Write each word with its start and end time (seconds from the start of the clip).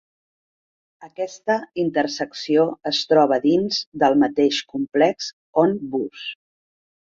Aquesta 1.07 1.57
intersecció 1.83 2.65
es 2.93 3.03
troba 3.13 3.39
dins 3.45 3.83
del 4.05 4.19
mateix 4.25 4.65
complex 4.75 5.31
on 5.67 5.81
Bus. 5.95 6.27